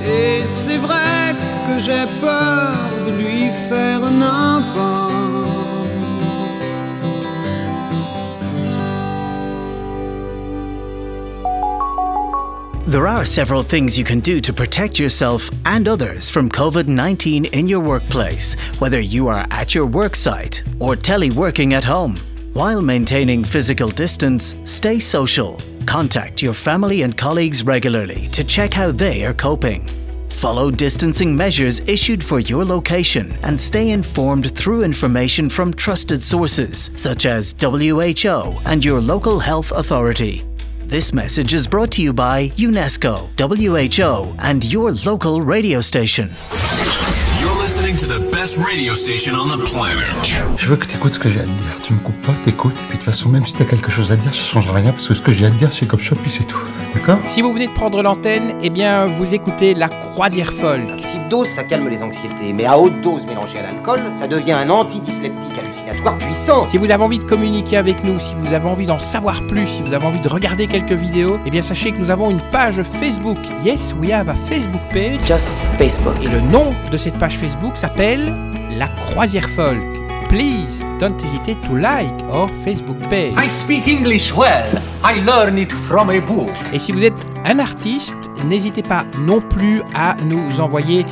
[0.06, 1.36] Et c'est vrai
[1.68, 2.74] que j'ai peur
[3.08, 5.03] de lui faire un enfant.
[12.94, 17.46] There are several things you can do to protect yourself and others from COVID 19
[17.46, 22.18] in your workplace, whether you are at your work site or teleworking at home.
[22.54, 25.60] While maintaining physical distance, stay social.
[25.88, 29.90] Contact your family and colleagues regularly to check how they are coping.
[30.30, 36.92] Follow distancing measures issued for your location and stay informed through information from trusted sources
[36.94, 40.46] such as WHO and your local health authority.
[40.88, 46.30] This message is brought to you by UNESCO, WHO, and your local radio station.
[47.42, 50.58] You're listening to the best radio station on the planet.
[50.58, 51.78] Je veux que tu écoutes ce que j'ai à te dire.
[51.84, 52.76] Tu me coupes pas, t'écoutes.
[52.76, 54.92] Et puis de toute façon, même si t'as quelque chose à dire, ça changera rien
[54.92, 56.58] parce que ce que j'ai à te dire, c'est comme ça, puis c'est tout.
[56.94, 60.86] D'accord Si vous venez de prendre l'antenne, eh bien, vous écoutez la croisière folle.
[60.98, 64.54] Petite dose, ça calme les anxiétés, mais à haute dose mélangée à l'alcool, ça devient
[64.54, 66.66] un antidysleptique hallucinatoire puissant.
[66.66, 69.66] Si vous avez envie de communiquer avec nous, si vous avez envie d'en savoir plus,
[69.68, 72.42] si vous avez envie de regarder quelques vidéos, eh bien, sachez que nous avons une
[72.52, 73.38] page Facebook.
[73.66, 75.20] Yes, we have a Facebook page.
[75.26, 76.16] Just Facebook.
[76.22, 78.34] Et le nom de cette page Facebook s'appelle
[78.78, 80.03] La Croisière Folk.
[80.34, 83.36] Please don't hesitate to like our Facebook page.
[83.38, 84.68] I speak English well.
[85.04, 86.50] I learn it from a book.
[86.74, 87.14] Et si vous êtes
[87.46, 91.06] un artiste, n'hésitez pas non plus à nous envoyer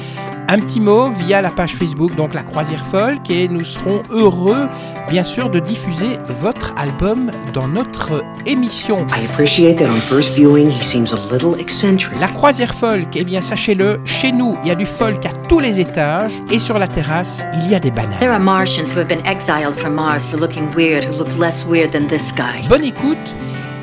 [0.52, 4.68] un petit mot via la page Facebook, donc la Croisière Folk, et nous serons heureux,
[5.10, 8.98] bien sûr, de diffuser votre album dans notre émission.
[9.18, 12.20] I appreciate that on first viewing he seems a little eccentric.
[12.20, 15.60] La Croisière Folk, eh bien, sachez-le, chez nous, il y a du folk à tous
[15.60, 18.20] les étages, et sur la terrasse, il y a des bananes.
[18.20, 21.66] There are Martians who have been exiled from Mars for looking weird who look less
[21.66, 22.68] weird than this guy.
[22.68, 23.18] Bonne écoute,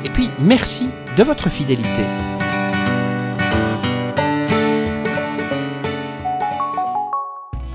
[0.05, 2.03] et puis merci de votre fidélité.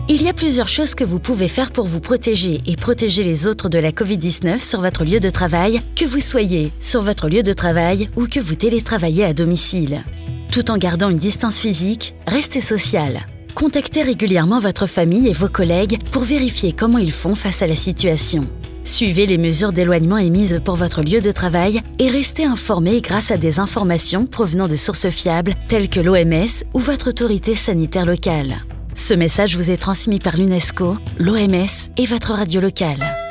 [0.06, 3.46] Il y a plusieurs choses que vous pouvez faire pour vous protéger et protéger les
[3.46, 7.42] autres de la Covid-19 sur votre lieu de travail, que vous soyez sur votre lieu
[7.42, 10.04] de travail ou que vous télétravaillez à domicile.
[10.52, 13.26] Tout en gardant une distance physique, restez social.
[13.54, 17.74] Contactez régulièrement votre famille et vos collègues pour vérifier comment ils font face à la
[17.74, 18.46] situation.
[18.84, 23.38] Suivez les mesures d'éloignement émises pour votre lieu de travail et restez informé grâce à
[23.38, 28.66] des informations provenant de sources fiables telles que l'OMS ou votre autorité sanitaire locale.
[28.94, 31.66] Ce message vous est transmis par l'UNESCO, l'OMS
[31.96, 33.23] et votre radio locale.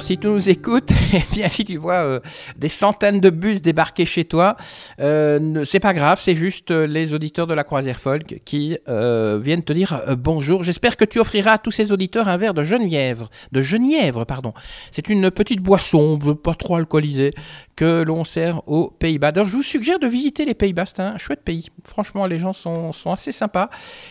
[0.00, 2.20] Si tu nous écoutes, eh bien si tu vois euh,
[2.56, 4.56] des centaines de bus débarquer chez toi,
[5.00, 9.38] euh, c'est pas grave, c'est juste euh, les auditeurs de la croisière folk qui euh,
[9.42, 10.62] viennent te dire bonjour.
[10.62, 14.52] J'espère que tu offriras à tous ces auditeurs un verre de genièvre, de genièvre, pardon.
[14.90, 17.30] C'est une petite boisson, pas trop alcoolisée,
[17.74, 19.32] que l'on sert aux Pays-Bas.
[19.32, 21.68] D'ailleurs, je vous suggère de visiter les Pays-Bas, c'est un chouette pays.
[21.84, 23.70] Franchement, les gens sont, assez sympas.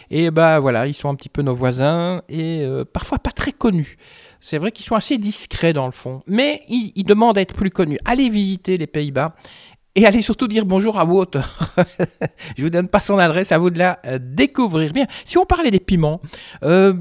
[0.09, 3.97] Et bah voilà, ils sont un petit peu nos voisins et parfois pas très connus.
[4.41, 7.69] C'est vrai qu'ils sont assez discrets dans le fond, mais ils, demandent à être plus
[7.69, 7.99] connus.
[8.05, 9.35] Allez visiter les Pays-Bas.
[9.93, 11.75] Et allez surtout dire bonjour à Water.
[12.57, 14.93] Je vous donne pas son adresse, à vous de la euh, découvrir.
[14.93, 16.21] Bien, si on parlait des piments,
[16.63, 16.93] euh,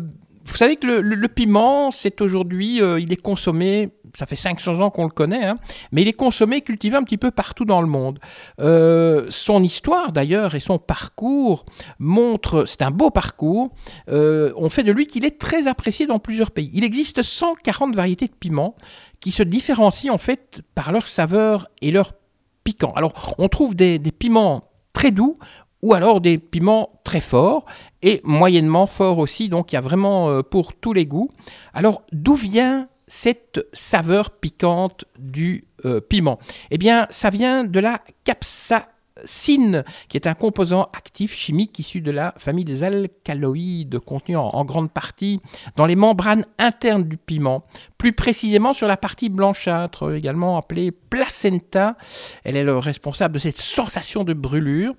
[0.44, 4.90] vous savez que le piment, c'est aujourd'hui, euh, il est consommé, ça fait 500 ans
[4.90, 5.58] qu'on le connaît, hein,
[5.92, 8.18] mais il est consommé et cultivé un petit peu partout dans le monde.
[8.60, 11.64] Euh, son histoire d'ailleurs et son parcours
[11.98, 13.70] montrent, c'est un beau parcours,
[14.08, 16.70] euh, on fait de lui qu'il est très apprécié dans plusieurs pays.
[16.72, 18.76] Il existe 140 variétés de piments
[19.20, 22.12] qui se différencient en fait par leur saveur et leur
[22.64, 22.92] piquant.
[22.96, 25.38] Alors on trouve des, piments très doux
[25.82, 27.64] ou alors des piments très forts
[28.02, 31.30] et moyennement forts aussi, donc il y a vraiment euh, pour tous les goûts.
[31.72, 36.38] Alors d'où vient cette saveur piquante du euh, piment
[36.70, 42.12] Eh bien ça vient de la capsacine, qui est un composant actif chimique issu de
[42.12, 45.40] la famille des alcaloïdes contenu en, en grande partie
[45.74, 47.64] dans les membranes internes du piment,
[47.98, 51.96] plus précisément sur la partie blanchâtre, également appelée placenta.
[52.44, 54.94] Elle est le responsable de cette sensation de brûlure.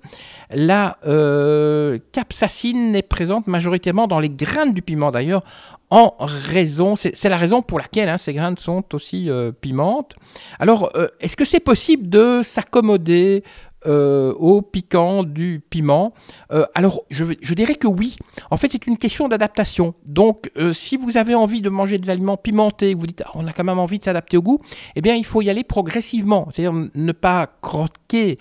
[0.50, 5.42] La euh, capsacine est présente majoritairement dans les graines du piment d'ailleurs,
[5.92, 9.52] en raison, c'est la raison pour laquelle hein, ces graines sont aussi euh.
[10.58, 13.44] Alors, euh, est-ce que c'est possible de s'accommoder
[13.86, 16.14] euh, au piquant du piment?
[16.50, 18.16] Euh, Alors, je, dirais que oui.
[18.50, 19.94] En fait, c'est une question d'adaptation.
[20.06, 23.52] Donc, si vous avez envie de manger des aliments pimentés, vous dites, Ah, on a
[23.52, 24.60] quand même envie de s'adapter au goût,
[24.96, 26.48] eh bien, il faut y aller progressivement.
[26.50, 28.38] C'est-à-dire ne pas croquer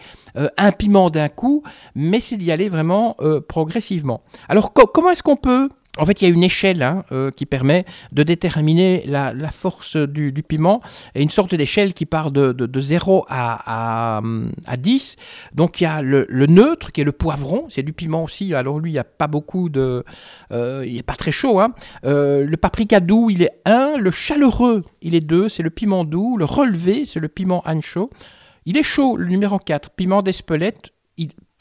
[0.57, 1.63] un piment d'un coup,
[1.95, 3.17] mais c'est d'y aller vraiment
[3.49, 4.21] progressivement.
[4.47, 5.67] Alors, co- comment est-ce qu'on peut
[5.97, 9.97] en fait, il y a une échelle hein, euh, qui permet de déterminer la, force
[9.97, 10.81] du, piment,
[11.15, 14.21] et une sorte d'échelle qui part de, de, de 0 à, à,
[14.67, 15.17] à 10.
[15.53, 18.79] Donc il y a le, neutre, qui est le poivron, c'est du piment aussi, alors
[18.79, 20.05] lui, il n'y a pas beaucoup de...
[20.51, 21.59] euh, il n'est pas très chaud.
[21.59, 21.73] Hein.
[22.05, 26.05] Euh, le paprika doux, il est 1, le chaleureux, il est 2, c'est le piment
[26.05, 28.09] doux, le relevé, c'est le piment ancho.
[28.65, 30.91] Il est chaud, le numéro 4, piment d'Espelette,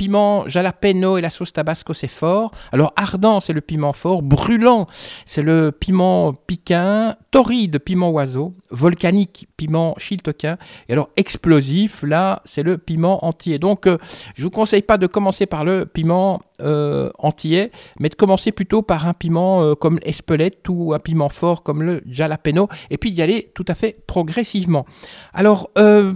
[0.00, 2.52] piment jalapeno et la sauce tabasco, c'est fort.
[2.72, 4.22] Alors ardent, c'est le piment fort.
[4.22, 4.86] Brûlant,
[5.26, 7.16] c'est le piment piquin.
[7.30, 8.54] Torride, piment oiseau.
[8.70, 10.56] Volcanique, piment chiltoquin.
[10.88, 13.58] Et alors explosif, là, c'est le piment entier.
[13.58, 13.98] Donc, euh,
[14.36, 18.80] je vous conseille pas de commencer par le piment euh, entier, mais de commencer plutôt
[18.80, 23.12] par un piment euh, comme l'espelette ou un piment fort comme le jalapeno, et puis
[23.12, 24.86] d'y aller tout à fait progressivement.
[25.34, 26.14] Alors, euh,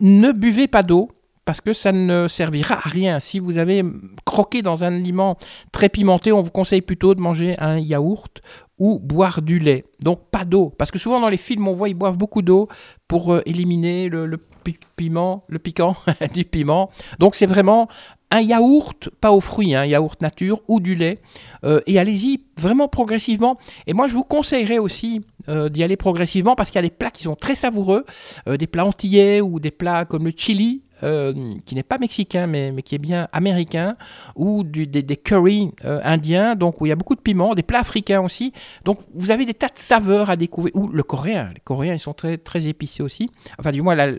[0.00, 1.10] ne buvez pas d'eau
[1.46, 3.18] parce que ça ne servira à rien.
[3.18, 3.82] Si vous avez
[4.26, 5.38] croqué dans un aliment
[5.72, 8.42] très pimenté, on vous conseille plutôt de manger un yaourt
[8.78, 9.84] ou boire du lait.
[10.02, 12.68] Donc pas d'eau, parce que souvent dans les films, on voit ils boivent beaucoup d'eau
[13.08, 15.96] pour euh, éliminer le, le pi- piment, le piquant
[16.34, 16.90] du piment.
[17.18, 17.88] Donc c'est vraiment
[18.32, 21.20] un yaourt, pas aux fruits, un yaourt nature ou du lait.
[21.64, 23.56] Euh, et allez-y vraiment progressivement.
[23.86, 26.90] Et moi, je vous conseillerais aussi euh, d'y aller progressivement parce qu'il y a des
[26.90, 28.04] plats qui sont très savoureux,
[28.46, 30.82] des plats antillais ou des plats comme le chili.
[31.02, 33.96] Euh, qui n'est pas mexicain mais, mais qui est bien américain
[34.34, 37.62] ou des, des curry euh, indiens donc où il y a beaucoup de piment des
[37.62, 38.52] plats africains aussi
[38.84, 41.98] donc vous avez des tas de saveurs à découvrir ou le coréen les coréens ils
[41.98, 44.12] sont très très épicés aussi enfin du moins la-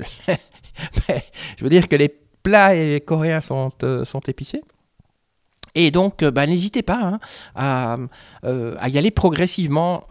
[1.58, 2.14] je veux dire que les
[2.44, 4.62] plats et coréens sont, euh, sont épicés.
[5.76, 7.20] Et donc, bah, n'hésitez pas
[7.56, 8.08] hein,
[8.44, 10.06] à y aller progressivement.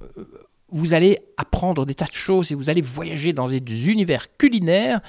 [0.77, 4.27] Euh, Vous allez apprendre des tas de choses et vous allez voyager dans des univers
[4.39, 5.01] culinaires.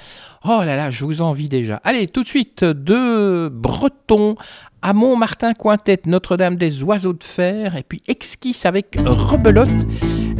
[0.44, 1.80] Oh là là, je vous envie déjà.
[1.84, 4.36] Allez, tout de suite, de Breton
[4.82, 9.68] à Montmartin Quintet, Notre-Dame des Oiseaux de Fer, et puis Exquis avec Rebelote.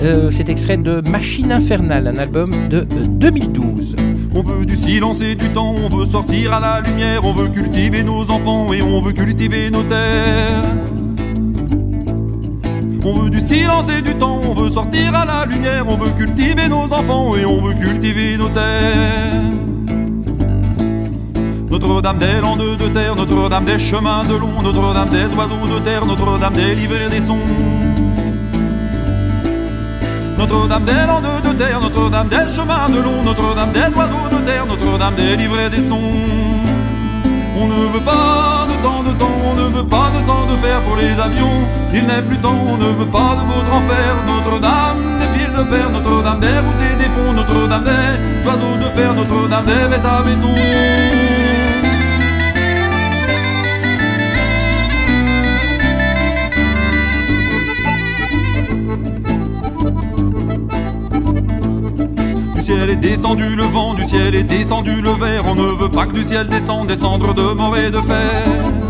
[0.03, 3.97] Euh, C'est extrait de Machine Infernale, un album de euh, 2012.
[4.35, 7.49] On veut du silence et du temps, on veut sortir à la lumière, on veut
[7.49, 10.63] cultiver nos enfants et on veut cultiver nos terres.
[13.05, 16.11] On veut du silence et du temps, on veut sortir à la lumière, on veut
[16.11, 19.49] cultiver nos enfants et on veut cultiver nos terres.
[21.71, 26.07] Notre-Dame des landes de terre, Notre-Dame des chemins de long, Notre-Dame des oiseaux de terre,
[26.07, 27.37] Notre-Dame des livres des sons.
[30.39, 34.67] Notre-Dame des landes de terre, Notre-Dame des chemins de long, Notre-Dame des oiseaux de terre,
[34.67, 36.13] Notre-Dame des livres des sons.
[37.61, 38.68] On ne veut pas
[39.71, 41.61] ne veut pas de temps de fer pour les avions.
[41.93, 44.17] Il n'est plus temps, on ne veut pas de votre enfer.
[44.27, 48.89] Notre-Dame des fils de fer, Notre-Dame des routes et des ponts, Notre-Dame des oiseaux de
[48.97, 50.55] fer, Notre-Dame des bêtes à béton.
[62.63, 65.43] Ciel est descendu le vent, du ciel est descendu le verre.
[65.47, 68.88] On ne veut pas que du ciel descende, descendre de mort et de fer.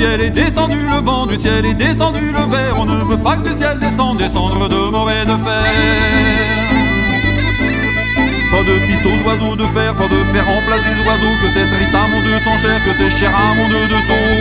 [0.00, 2.74] Ciel est descendu le vent, du ciel est descendu le verre.
[2.78, 5.64] On ne veut pas que du ciel descende, descendre de et de fer.
[8.50, 11.36] Pas de piste aux oiseaux de fer, pas de fer en place des oiseaux.
[11.42, 14.40] Que c'est triste à mon Dieu sans chair, que c'est cher à mon de saut.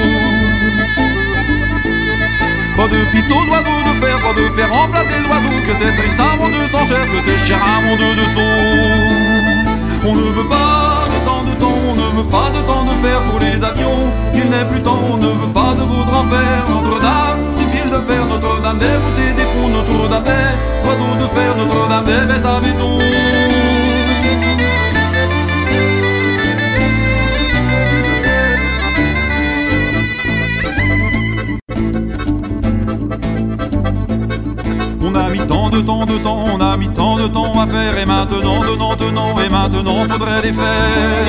[2.78, 5.60] Pas de piste aux oiseaux de fer, pas de fer en place des oiseaux.
[5.68, 10.08] Que c'est triste à mon Dieu sans chair, que c'est cher à mon de saut.
[10.08, 12.96] On ne veut pas de temps de temps, on ne veut pas de temps de
[13.04, 14.04] fer pour les avions.
[14.34, 16.66] Il n'est plus temps, on ne veut pas de votre enfer.
[16.70, 21.56] Notre-Dame, des fils de fer, Notre-Dame des et des ponts, Notre-Dame des oiseaux de fer,
[21.58, 23.49] Notre-Dame des bêtes à béton.
[35.70, 38.96] De temps de temps, on a mis tant de temps à faire et maintenant, tenant,
[38.96, 41.28] tenant, et maintenant faudrait les faire.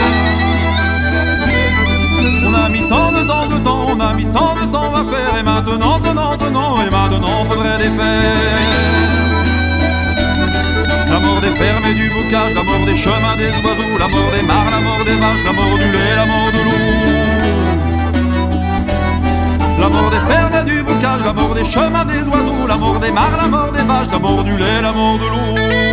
[2.47, 5.05] On a mis tant de temps de temps, on a mis tant de temps à
[5.11, 8.61] faire et maintenant, tenant, tenant, et maintenant faudrait les faire.
[11.11, 14.30] La mort des fermes et du bocage, la mort des chemins des oiseaux, la mort
[14.36, 17.20] des mares, la mort des vaches, la mort du lait, la mort de l'eau.
[19.81, 23.11] La mort des fermes et du bocage, la des chemins des oiseaux, la mort des
[23.11, 25.89] mares, la mort des vaches, la mort du lait, la mort de l'eau.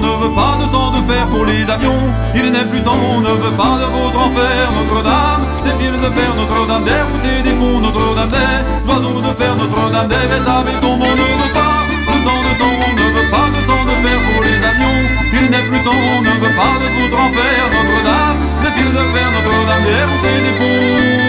[0.00, 2.04] Ne veut pas de temps de fer pour les avions.
[2.34, 4.64] Il n'est plus temps, on ne veut pas de votre enfer.
[4.76, 9.52] Notre-Dame, des fils de fer, Notre-Dame des routes des ponts, Notre-Dame des oiseaux de fer,
[9.56, 10.94] Notre-Dame des bêtes à béton.
[10.96, 13.94] On ne veut pas de temps de temps, on ne veut pas de temps de
[14.02, 15.00] fer pour les avions.
[15.36, 17.60] Il n'est plus temps, on ne veut pas de votre enfer.
[17.76, 21.19] Notre-Dame, des fils de fer, Notre-Dame des routes des ponts.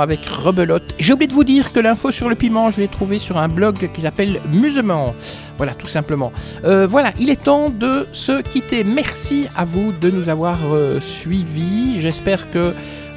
[0.00, 0.94] Avec Rebelote.
[0.98, 3.48] J'ai oublié de vous dire que l'info sur le piment, je l'ai trouvé sur un
[3.48, 5.14] blog qui s'appelle Musement.
[5.56, 6.32] Voilà, tout simplement.
[6.64, 8.84] Euh, voilà, il est temps de se quitter.
[8.84, 12.00] Merci à vous de nous avoir euh, suivis.
[12.00, 12.72] J'espère que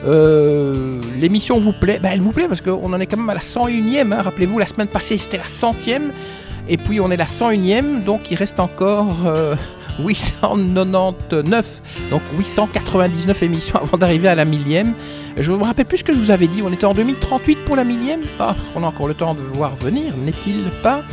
[0.06, 2.00] euh, l'émission vous plaît.
[2.02, 4.14] Ben, elle vous plaît parce qu'on en est quand même à la 101ème.
[4.14, 4.22] hein.
[4.22, 6.12] Rappelez-vous, la semaine passée, c'était la centième.
[6.68, 9.56] Et puis on est la 101ème, donc il reste encore euh,
[10.00, 14.94] 899, donc 899 émissions avant d'arriver à la millième.
[15.38, 17.76] Je me rappelle plus ce que je vous avais dit, on était en 2038 pour
[17.76, 18.22] la millième.
[18.40, 21.04] Ah, on a encore le temps de voir venir, n'est-il pas?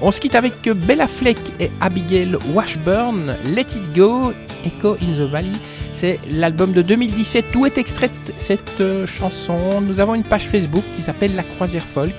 [0.00, 4.32] On se quitte avec Bella Fleck et Abigail Washburn, Let It Go,
[4.64, 5.52] Echo in the Valley.
[5.92, 9.80] C'est l'album de 2017 où est extraite cette euh, chanson?
[9.80, 12.14] Nous avons une page Facebook qui s'appelle La Croisière Folk.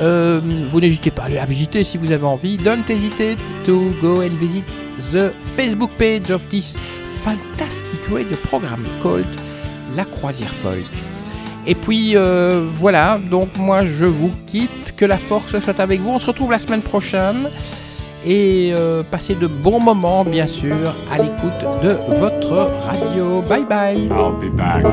[0.00, 0.40] Euh,
[0.70, 2.56] vous n'hésitez pas à la visiter si vous avez envie.
[2.56, 4.64] Don't hesitate to go and visit
[5.12, 6.76] the Facebook page of this
[7.22, 9.26] fantastic radio program called
[9.96, 10.84] La Croisière Folk.
[11.66, 16.10] Et puis euh, voilà, donc moi je vous quitte, que la force soit avec vous.
[16.10, 17.50] On se retrouve la semaine prochaine.
[18.24, 23.42] et euh, passez de bons moments, bien sûr, à l'écoute de votre radio.
[23.42, 24.08] Bye bye.
[24.10, 24.84] I'll be back.